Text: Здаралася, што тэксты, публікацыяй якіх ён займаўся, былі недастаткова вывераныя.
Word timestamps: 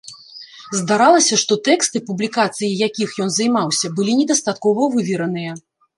Здаралася, 0.79 1.35
што 1.41 1.57
тэксты, 1.67 2.01
публікацыяй 2.07 2.73
якіх 2.87 3.09
ён 3.27 3.35
займаўся, 3.37 3.93
былі 4.01 4.17
недастаткова 4.21 4.89
вывераныя. 4.97 5.51